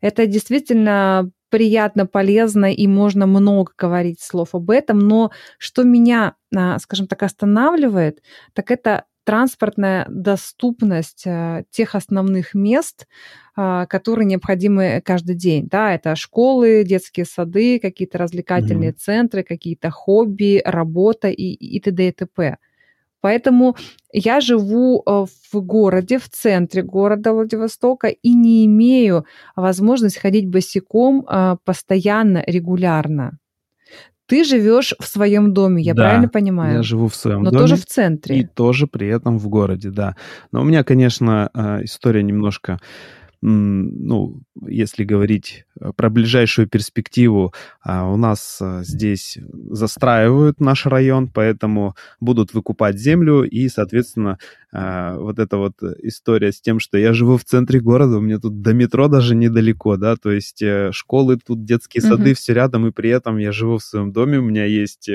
[0.01, 6.79] Это действительно приятно, полезно, и можно много говорить слов об этом, но что меня, а,
[6.79, 8.21] скажем так, останавливает,
[8.53, 13.07] так это транспортная доступность э, тех основных мест,
[13.55, 15.67] а, которые необходимы каждый день.
[15.67, 18.99] Да, это школы, детские сады, какие-то развлекательные mm-hmm.
[18.99, 22.07] центры, какие-то хобби, работа и, и т.д.
[22.07, 22.57] и т.п.
[23.21, 23.75] Поэтому
[24.13, 31.25] я живу э, в городе, в центре города Владивостока и не имею возможности ходить босиком
[31.27, 33.39] э, постоянно, регулярно.
[34.27, 36.77] Ты живешь в своем доме, я да, правильно понимаю?
[36.77, 37.61] Я живу в своем Но доме.
[37.61, 38.39] Но тоже в центре.
[38.39, 40.15] И тоже при этом в городе, да.
[40.51, 42.79] Но у меня, конечно, э, история немножко
[43.47, 47.53] ну, если говорить э, про ближайшую перспективу,
[47.83, 49.37] а, у нас э, здесь
[49.69, 54.39] застраивают наш район, поэтому будут выкупать землю, и, соответственно,
[54.73, 58.39] а, вот эта вот история с тем, что я живу в центре города, у меня
[58.39, 62.35] тут до метро даже недалеко, да, то есть э, школы тут, детские сады, mm-hmm.
[62.35, 65.07] все рядом, и при этом я живу в своем доме, у меня есть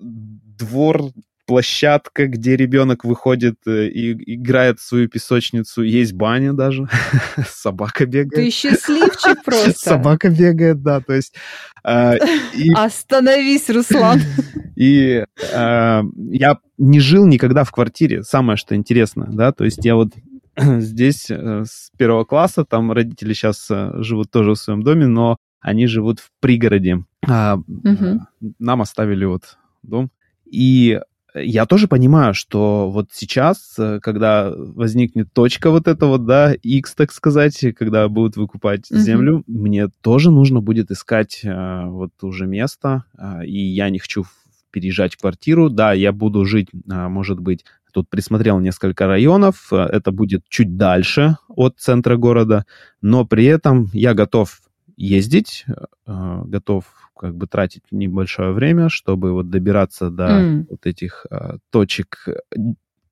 [0.00, 1.02] двор
[1.48, 5.82] площадка, где ребенок выходит э, и играет в свою песочницу.
[5.82, 6.86] Есть баня даже.
[7.48, 8.34] Собака бегает.
[8.34, 9.72] Ты счастливчик просто.
[9.72, 11.00] Собака бегает, да.
[11.00, 11.34] То есть...
[11.82, 12.18] Э,
[12.54, 12.70] и...
[12.76, 14.20] Остановись, Руслан.
[14.76, 18.22] И э, я не жил никогда в квартире.
[18.22, 19.50] Самое, что интересно, да.
[19.50, 20.10] То есть я вот
[20.56, 25.38] здесь э, с первого класса, там родители сейчас э, живут тоже в своем доме, но
[25.60, 27.04] они живут в пригороде.
[27.26, 28.20] А, угу.
[28.58, 30.10] Нам оставили вот дом.
[30.44, 31.00] И
[31.34, 36.94] я тоже понимаю, что вот сейчас, э, когда возникнет точка вот эта вот, да, X,
[36.94, 38.98] так сказать, когда будут выкупать mm-hmm.
[38.98, 44.24] землю, мне тоже нужно будет искать а, вот уже место, а, и я не хочу
[44.70, 45.70] переезжать в квартиру.
[45.70, 51.36] Да, я буду жить, а, может быть, тут присмотрел несколько районов, это будет чуть дальше
[51.48, 52.64] от центра города,
[53.02, 54.60] но при этом я готов
[54.98, 55.64] ездить,
[56.06, 56.84] готов
[57.16, 60.66] как бы тратить небольшое время, чтобы вот добираться до mm.
[60.70, 62.28] вот этих а, точек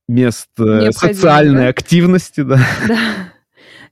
[0.08, 1.68] мест э, социальной да?
[1.68, 2.60] активности, да.
[2.88, 2.98] Да.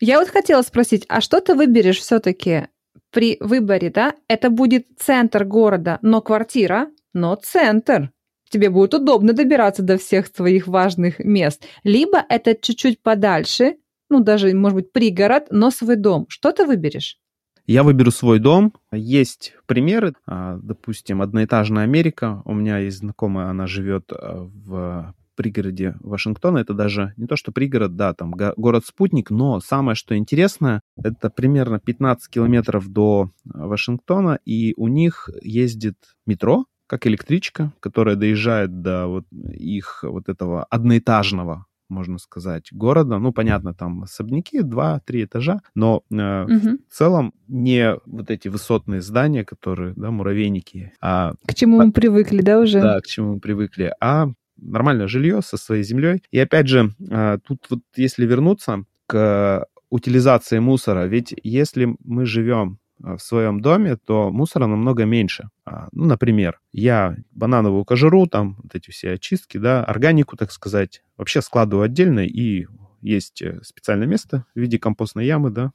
[0.00, 2.68] Я вот хотела спросить, а что ты выберешь все-таки
[3.10, 4.14] при выборе, да?
[4.28, 8.10] Это будет центр города, но квартира, но центр.
[8.50, 11.64] Тебе будет удобно добираться до всех своих важных мест.
[11.82, 13.76] Либо это чуть-чуть подальше,
[14.10, 16.26] ну даже, может быть, пригород, но свой дом.
[16.28, 17.18] Что ты выберешь?
[17.66, 18.74] Я выберу свой дом.
[18.92, 22.42] Есть примеры, а, допустим, одноэтажная Америка.
[22.44, 26.58] У меня есть знакомая, она живет а, в пригороде Вашингтона.
[26.58, 31.80] Это даже не то, что пригород, да, там город-спутник, но самое, что интересно, это примерно
[31.80, 35.96] 15 километров до Вашингтона, и у них ездит
[36.26, 43.18] метро, как электричка, которая доезжает до вот их вот этого одноэтажного можно сказать, города.
[43.18, 46.78] Ну, понятно, там особняки, два-три этажа, но э, угу.
[46.88, 50.92] в целом не вот эти высотные здания, которые, да, муравейники.
[51.00, 52.80] А, к чему мы привыкли, да, уже?
[52.80, 53.94] Да, к чему мы привыкли.
[54.00, 56.22] А нормальное жилье со своей землей.
[56.30, 62.78] И опять же, э, тут вот если вернуться к утилизации мусора, ведь если мы живем
[62.78, 65.50] а, в своем доме, то мусора намного меньше.
[65.66, 71.02] А, ну, например, я банановую кожуру, там вот эти все очистки, да, органику, так сказать,
[71.16, 72.66] вообще складываю отдельно и
[73.02, 75.72] есть специальное место в виде компостной ямы, да,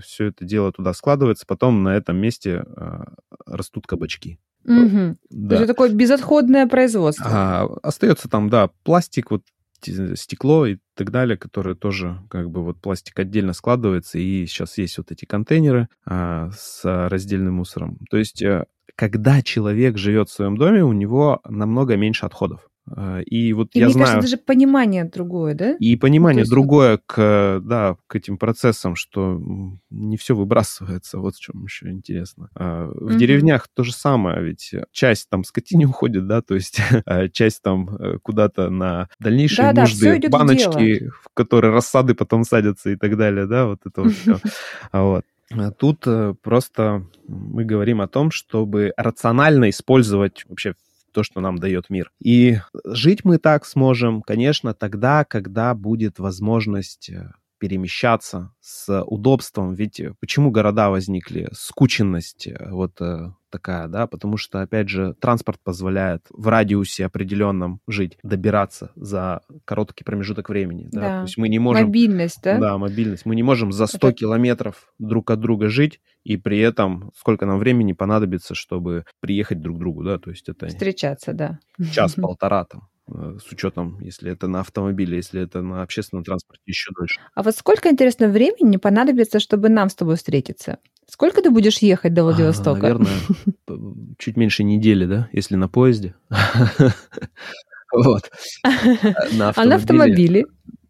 [0.00, 2.64] все это дело туда складывается, потом на этом месте
[3.46, 4.38] растут кабачки.
[4.64, 5.16] Угу.
[5.30, 5.56] Да.
[5.56, 7.26] Это такое безотходное производство.
[7.28, 9.42] А, остается там, да, пластик, вот
[9.86, 14.98] стекло и так далее, которые тоже, как бы, вот пластик отдельно складывается, и сейчас есть
[14.98, 17.98] вот эти контейнеры а, с раздельным мусором.
[18.10, 18.64] То есть, э,
[18.96, 22.68] когда человек живет в своем доме, у него намного меньше отходов.
[22.90, 24.06] А, и вот и я мне знаю...
[24.06, 25.76] кажется, даже понимание другое, да?
[25.78, 26.50] И понимание есть...
[26.50, 29.40] другое к, да, к этим процессам, что
[29.90, 31.18] не все выбрасывается.
[31.18, 32.50] Вот в чем еще интересно.
[32.54, 33.16] А, в mm-hmm.
[33.16, 37.88] деревнях то же самое, ведь часть там скотине уходит, да, то есть а, часть там
[37.96, 42.96] э, куда-то на дальнейшие да, нужды, да, баночки, в, в которые рассады потом садятся и
[42.96, 44.38] так далее, да, вот это вот все.
[44.92, 45.24] Вот.
[45.78, 50.74] Тут э, просто мы говорим о том, чтобы рационально использовать вообще
[51.14, 52.10] то, что нам дает мир.
[52.22, 57.32] И жить мы так сможем, конечно, тогда, когда будет возможность э,
[57.64, 59.72] перемещаться с удобством.
[59.72, 61.48] Ведь э, почему города возникли?
[61.52, 63.00] Скученность э, вот
[63.54, 70.02] такая, да, потому что, опять же, транспорт позволяет в радиусе определенном жить, добираться за короткий
[70.02, 71.18] промежуток времени, да, да.
[71.20, 71.86] то есть мы не можем...
[71.86, 72.58] Мобильность, да?
[72.58, 73.24] Да, мобильность.
[73.24, 74.12] Мы не можем за 100 Это...
[74.12, 79.76] километров друг от друга жить, и при этом сколько нам времени понадобится, чтобы приехать друг
[79.76, 80.66] к другу, да, то есть это...
[80.66, 81.60] Встречаться, да.
[81.92, 86.90] Час-полтора там э, с учетом, если это на автомобиле, если это на общественном транспорте, еще
[86.98, 87.20] дольше.
[87.34, 90.78] А вот сколько, интересно, времени понадобится, чтобы нам с тобой встретиться?
[91.06, 92.78] Сколько ты будешь ехать до а, Владивостока?
[92.78, 93.12] А, наверное,
[94.18, 96.14] чуть меньше недели, да, если на поезде.
[97.92, 98.28] Вот.
[98.64, 100.46] А на автомобиле?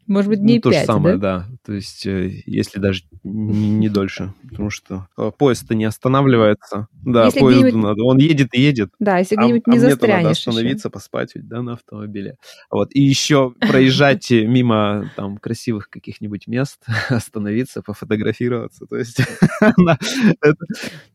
[0.07, 1.39] Может быть, дней ну, 5, то же самое, да?
[1.39, 1.54] да.
[1.65, 6.89] То есть, э, если даже не, не дольше, потому что э, поезд-то не останавливается.
[6.93, 8.03] Да, если поезду надо.
[8.03, 8.91] Он едет и едет.
[8.99, 10.23] Да, если а где-нибудь а, не а застрянешь.
[10.23, 10.93] надо остановиться, еще.
[10.93, 12.37] поспать ведь, да, на автомобиле.
[12.71, 12.91] Вот.
[12.95, 18.87] И еще проезжать мимо там красивых каких-нибудь мест, остановиться, пофотографироваться.
[18.87, 19.21] То есть...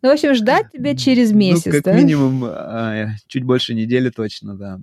[0.02, 4.56] Ну, в общем, ждать тебя через ну, месяц, как минимум а, чуть больше недели точно,
[4.56, 4.80] да.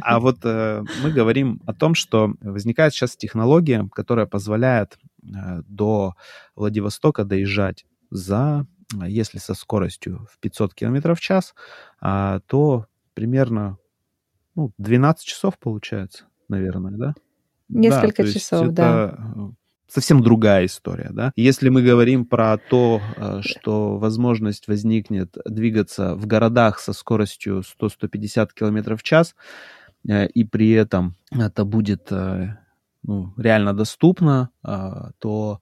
[0.00, 6.14] А вот э, мы говорим о том, что возникает сейчас технология, которая позволяет э, до
[6.54, 8.66] Владивостока доезжать за,
[9.06, 11.54] если со скоростью в 500 км в час,
[12.00, 13.78] а, то примерно
[14.54, 17.14] ну, 12 часов получается, наверное, да?
[17.68, 19.14] Несколько да, часов, да.
[19.36, 19.50] Э,
[19.88, 21.32] совсем другая история, да.
[21.34, 28.50] Если мы говорим про то, э, что возможность возникнет двигаться в городах со скоростью 100-150
[28.54, 29.34] км в час,
[30.06, 32.12] и при этом это будет
[33.04, 35.60] ну, реально доступно, а, то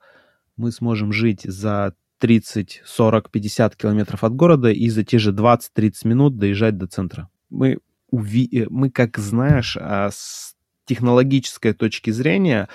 [0.57, 5.92] мы сможем жить за 30, 40, 50 километров от города и за те же 20-30
[6.05, 7.28] минут доезжать до центра.
[7.50, 7.78] Мы,
[8.11, 8.48] уви...
[8.52, 12.68] Э, мы как знаешь, а, с технологической точки зрения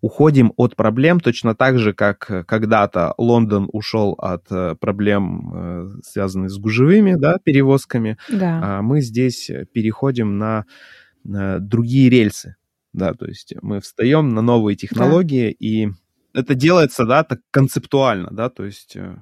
[0.00, 6.50] уходим от проблем точно так же, как когда-то Лондон ушел от э, проблем, э, связанных
[6.50, 8.18] с гужевыми да, перевозками.
[8.28, 8.60] Да.
[8.62, 10.64] А мы здесь переходим на
[11.24, 12.56] другие рельсы
[12.92, 15.56] да, то есть мы встаем на новые технологии, да.
[15.58, 15.88] и
[16.34, 19.16] это делается, да, так концептуально, да, то есть э,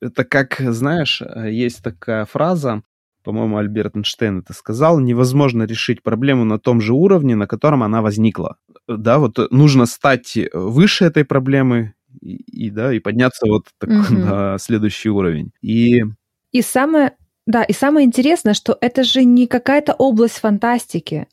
[0.00, 2.82] это как, знаешь, э, есть такая фраза,
[3.26, 8.00] по-моему, Альберт Эйнштейн это сказал, невозможно решить проблему на том же уровне, на котором она
[8.00, 8.56] возникла.
[8.86, 14.14] Да, вот нужно стать выше этой проблемы и, и да, и подняться вот так, угу.
[14.14, 15.50] на следующий уровень.
[15.60, 16.04] И...
[16.52, 21.26] и самое, да, и самое интересное, что это же не какая-то область фантастики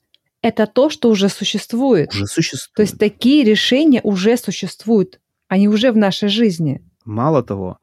[0.43, 2.13] это то, что уже существует.
[2.13, 2.75] Уже существует.
[2.75, 5.19] То есть такие решения уже существуют.
[5.47, 6.81] Они уже в нашей жизни.
[7.05, 7.79] Мало того,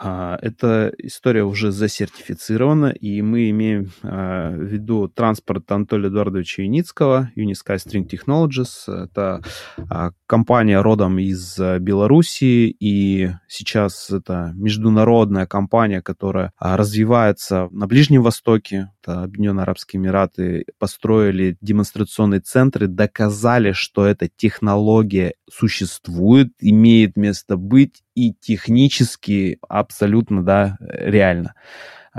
[0.00, 7.30] а, эта история уже засертифицирована, и мы имеем а, в виду транспорт Анатолия Эдуардовича Юницкого,
[7.36, 8.86] Unisky String Technologies.
[8.86, 9.42] Это
[9.90, 18.90] а, компания родом из Белоруссии, и сейчас это международная компания, которая развивается на Ближнем Востоке.
[19.02, 28.02] Это Объединенные Арабские Эмираты построили демонстрационные центры, доказали, что эта технология существует, имеет место быть,
[28.18, 31.54] и технически абсолютно, да, реально.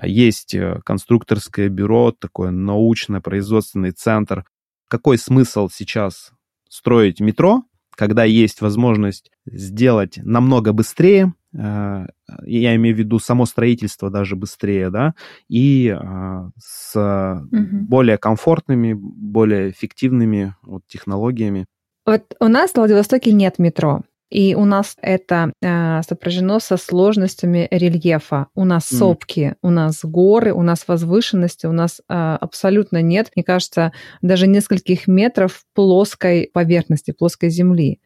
[0.02, 4.46] Есть э, конструкторское бюро, такой научно-производственный центр.
[4.88, 6.32] Какой смысл сейчас
[6.70, 7.64] строить метро,
[7.98, 12.06] когда есть возможность сделать намного быстрее, э,
[12.46, 15.16] я имею в виду само строительство даже быстрее, да,
[15.50, 17.78] и э, с угу.
[17.90, 21.66] более комфортными, более эффективными вот, технологиями.
[22.06, 24.04] Вот у нас в Владивостоке нет метро.
[24.30, 28.48] И у нас это э, сопряжено со сложностями рельефа.
[28.56, 29.56] У нас сопки, mm.
[29.64, 35.08] у нас горы, у нас возвышенности, у нас э, абсолютно нет, мне кажется, даже нескольких
[35.08, 38.00] метров плоской поверхности, плоской земли.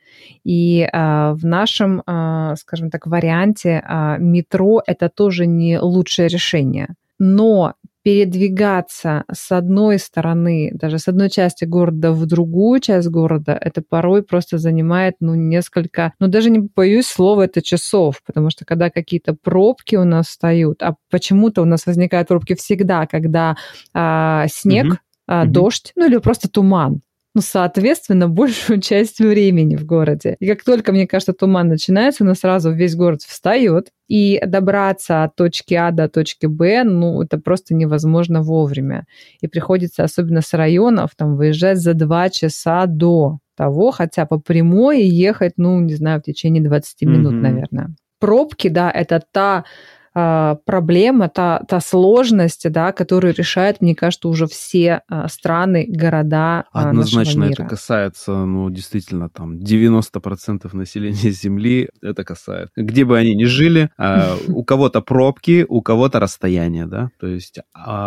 [0.43, 6.95] И э, в нашем, э, скажем так, варианте э, метро это тоже не лучшее решение.
[7.19, 13.81] Но передвигаться с одной стороны, даже с одной части города в другую часть города, это
[13.81, 18.89] порой просто занимает, ну, несколько, ну, даже не боюсь слова, это часов, потому что когда
[18.89, 23.55] какие-то пробки у нас встают, а почему-то у нас возникают пробки всегда, когда
[23.93, 24.97] а, снег, mm-hmm.
[25.27, 27.01] а, дождь, ну, или просто туман
[27.35, 30.35] ну, соответственно, большую часть времени в городе.
[30.39, 35.35] И как только, мне кажется, туман начинается, ну, сразу весь город встает, и добраться от
[35.35, 39.05] точки А до точки Б, ну, это просто невозможно вовремя.
[39.41, 45.03] И приходится, особенно с районов, там, выезжать за два часа до того, хотя по прямой
[45.03, 47.37] ехать, ну, не знаю, в течение 20 минут, mm-hmm.
[47.37, 47.95] наверное.
[48.19, 49.63] Пробки, да, это та
[50.13, 56.89] проблема, та, та сложность, да, которую решают, мне кажется, уже все а, страны, города а,
[56.89, 62.73] Однозначно это касается, ну, действительно, там, 90% населения Земли это касается.
[62.75, 63.89] Где бы они ни жили,
[64.47, 67.59] у кого-то пробки, у кого-то расстояние, да, то есть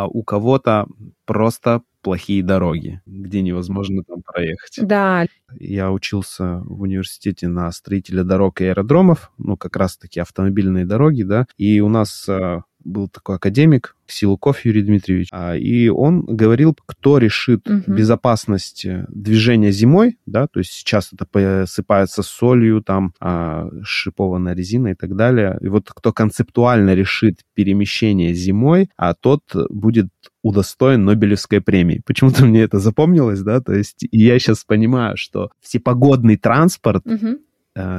[0.09, 0.87] у кого-то
[1.27, 4.79] просто плохие дороги, где невозможно там проехать.
[4.83, 5.27] Да.
[5.59, 11.47] Я учился в университете на строителя дорог и аэродромов, ну, как раз-таки автомобильные дороги, да,
[11.57, 17.19] и у нас а, был такой академик, Силуков Юрий Дмитриевич, а, и он говорил, кто
[17.19, 17.83] решит угу.
[17.93, 24.89] безопасность э, движения зимой, да, то есть сейчас это посыпается солью, там а, шипованная резина
[24.89, 30.09] и так далее, и вот кто концептуально решит перемещение зимой, а тот будет
[30.43, 32.03] удостоен Нобелевской премии.
[32.07, 37.39] Почему-то мне это запомнилось, да, то есть я сейчас понимаю, что всепогодный транспорт угу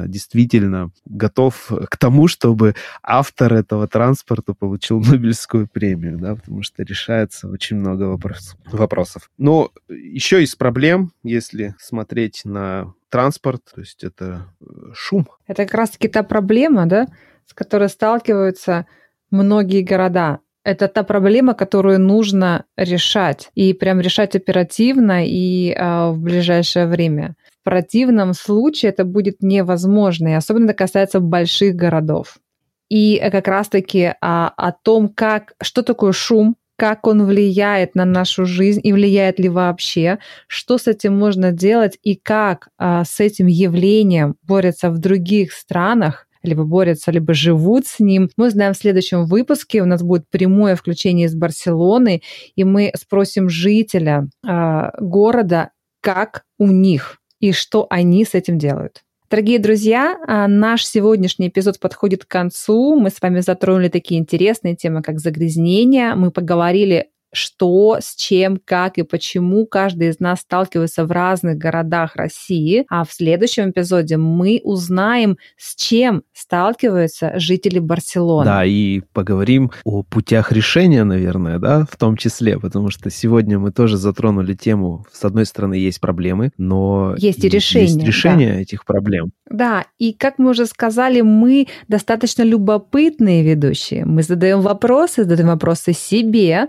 [0.06, 7.48] действительно готов к тому, чтобы автор этого транспорта получил Нобелевскую премию, да, потому что решается
[7.48, 9.30] очень много вопрос, вопросов.
[9.38, 14.64] Но еще из проблем, если смотреть на транспорт, то есть это э,
[14.94, 15.28] шум.
[15.46, 17.06] Это как раз-таки та проблема, да,
[17.46, 18.86] с которой сталкиваются
[19.30, 23.50] многие города это та проблема, которую нужно решать.
[23.54, 27.36] И прям решать оперативно и э, в ближайшее время.
[27.68, 30.28] Противном случае это будет невозможно.
[30.28, 32.38] И особенно это касается больших городов.
[32.88, 38.46] И как раз-таки а, о том, как, что такое шум, как он влияет на нашу
[38.46, 43.48] жизнь и влияет ли вообще, что с этим можно делать и как а, с этим
[43.48, 48.30] явлением борются в других странах, либо борются, либо живут с ним.
[48.38, 49.82] Мы узнаем в следующем выпуске.
[49.82, 52.22] У нас будет прямое включение из Барселоны,
[52.56, 59.02] и мы спросим жителя э, города, как у них и что они с этим делают.
[59.30, 62.98] Дорогие друзья, а, наш сегодняшний эпизод подходит к концу.
[62.98, 66.14] Мы с вами затронули такие интересные темы, как загрязнение.
[66.14, 72.16] Мы поговорили что, с чем, как и почему каждый из нас сталкивается в разных городах
[72.16, 72.84] России.
[72.88, 78.44] А в следующем эпизоде мы узнаем, с чем сталкиваются жители Барселоны.
[78.44, 83.72] Да, и поговорим о путях решения, наверное, да, в том числе, потому что сегодня мы
[83.72, 87.84] тоже затронули тему, с одной стороны, есть проблемы, но есть и решения.
[87.84, 88.60] Есть решение да.
[88.60, 89.32] этих проблем.
[89.50, 94.04] Да, и как мы уже сказали, мы достаточно любопытные ведущие.
[94.04, 96.68] Мы задаем вопросы, задаем вопросы себе,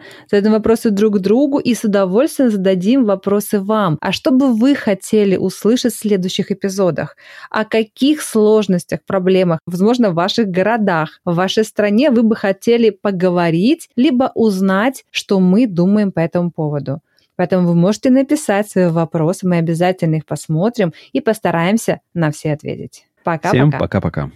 [0.49, 3.97] задаем вопросы друг другу и с удовольствием зададим вопросы вам.
[4.01, 7.15] А что бы вы хотели услышать в следующих эпизодах?
[7.49, 13.89] О каких сложностях, проблемах, возможно, в ваших городах, в вашей стране вы бы хотели поговорить,
[13.95, 16.99] либо узнать, что мы думаем по этому поводу?
[17.35, 23.05] Поэтому вы можете написать свои вопросы, мы обязательно их посмотрим и постараемся на все ответить.
[23.23, 23.49] Пока-пока.
[23.49, 24.31] Всем пока-пока.